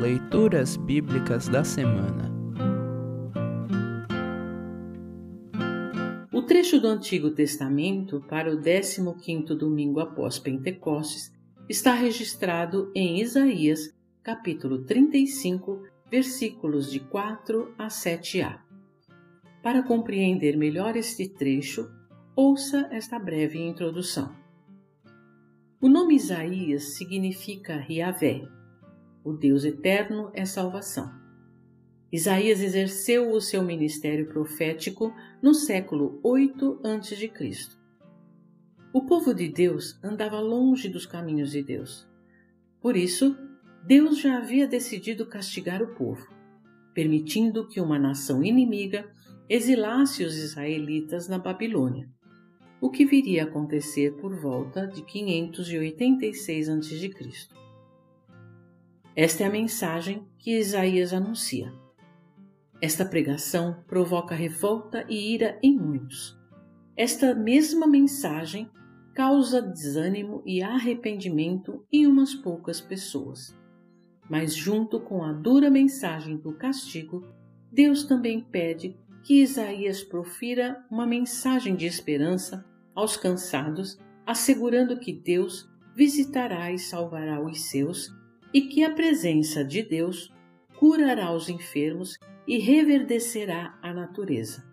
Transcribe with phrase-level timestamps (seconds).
[0.00, 2.32] Leituras Bíblicas da Semana
[6.32, 11.32] O trecho do Antigo Testamento para o 15º domingo após Pentecostes
[11.68, 13.92] está registrado em Isaías,
[14.22, 18.60] capítulo 35, versículos de 4 a 7a.
[19.64, 21.90] Para compreender melhor este trecho,
[22.36, 24.32] ouça esta breve introdução.
[25.80, 28.57] O nome Isaías significa Riavé.
[29.24, 31.10] O Deus eterno é salvação.
[32.10, 37.30] Isaías exerceu o seu ministério profético no século 8 a.C.
[38.92, 42.08] O povo de Deus andava longe dos caminhos de Deus.
[42.80, 43.36] Por isso,
[43.84, 46.26] Deus já havia decidido castigar o povo,
[46.94, 49.10] permitindo que uma nação inimiga
[49.48, 52.08] exilasse os israelitas na Babilônia
[52.80, 57.12] o que viria a acontecer por volta de 586 a.C.
[59.20, 61.74] Esta é a mensagem que Isaías anuncia.
[62.80, 66.38] Esta pregação provoca revolta e ira em muitos.
[66.96, 68.70] Esta mesma mensagem
[69.16, 73.52] causa desânimo e arrependimento em umas poucas pessoas.
[74.30, 77.26] Mas, junto com a dura mensagem do castigo,
[77.72, 85.68] Deus também pede que Isaías profira uma mensagem de esperança aos cansados, assegurando que Deus
[85.96, 88.16] visitará e salvará os seus
[88.52, 90.32] e que a presença de Deus
[90.78, 94.64] curará os enfermos e reverdecerá a natureza.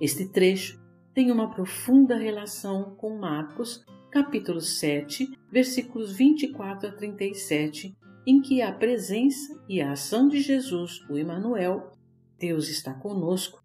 [0.00, 8.40] Este trecho tem uma profunda relação com Marcos, capítulo 7, versículos 24 a 37, em
[8.40, 11.92] que a presença e a ação de Jesus, o Emanuel,
[12.38, 13.62] Deus está conosco,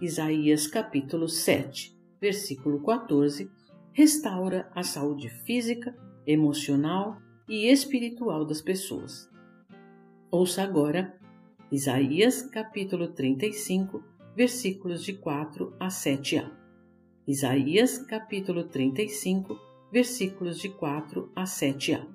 [0.00, 3.50] Isaías capítulo 7, versículo 14,
[3.92, 7.18] restaura a saúde física, emocional
[7.48, 9.28] e espiritual das pessoas.
[10.30, 11.18] Ouça agora
[11.72, 14.02] Isaías capítulo 35,
[14.36, 16.50] versículos de 4 a 7a.
[17.26, 19.58] Isaías capítulo 35,
[19.92, 22.06] versículos de 4 a 7a.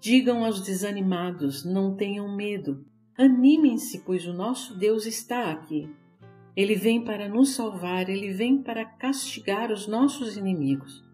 [0.00, 2.84] Digam aos desanimados: não tenham medo.
[3.16, 5.88] Animem-se, pois o nosso Deus está aqui.
[6.56, 11.04] Ele vem para nos salvar, ele vem para castigar os nossos inimigos.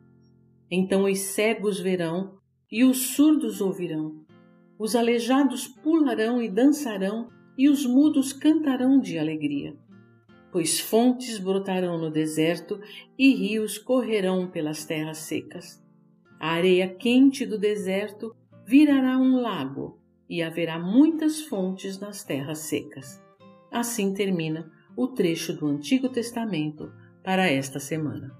[0.71, 2.40] Então os cegos verão
[2.71, 4.25] e os surdos ouvirão.
[4.79, 9.77] Os aleijados pularão e dançarão, e os mudos cantarão de alegria.
[10.51, 12.81] Pois fontes brotarão no deserto
[13.19, 15.83] e rios correrão pelas terras secas.
[16.39, 18.35] A areia quente do deserto
[18.67, 23.21] virará um lago, e haverá muitas fontes nas terras secas.
[23.71, 26.93] Assim termina o trecho do Antigo Testamento
[27.23, 28.40] para esta semana.